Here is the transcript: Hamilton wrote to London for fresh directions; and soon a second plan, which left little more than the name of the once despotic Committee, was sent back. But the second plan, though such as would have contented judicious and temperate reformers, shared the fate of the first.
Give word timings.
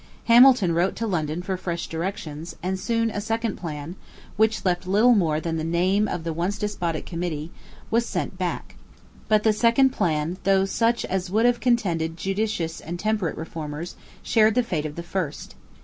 Hamilton 0.23 0.73
wrote 0.73 0.95
to 0.95 1.05
London 1.05 1.43
for 1.43 1.55
fresh 1.57 1.85
directions; 1.85 2.55
and 2.63 2.79
soon 2.79 3.11
a 3.11 3.21
second 3.21 3.55
plan, 3.55 3.95
which 4.35 4.65
left 4.65 4.87
little 4.87 5.13
more 5.13 5.39
than 5.39 5.57
the 5.57 5.63
name 5.63 6.07
of 6.07 6.23
the 6.23 6.33
once 6.33 6.57
despotic 6.57 7.05
Committee, 7.05 7.51
was 7.91 8.03
sent 8.03 8.35
back. 8.35 8.73
But 9.27 9.43
the 9.43 9.53
second 9.53 9.91
plan, 9.91 10.37
though 10.43 10.65
such 10.65 11.05
as 11.05 11.29
would 11.29 11.45
have 11.45 11.59
contented 11.59 12.17
judicious 12.17 12.81
and 12.81 12.97
temperate 12.97 13.37
reformers, 13.37 13.95
shared 14.23 14.55
the 14.55 14.63
fate 14.63 14.87
of 14.87 14.95
the 14.95 15.03
first. 15.03 15.53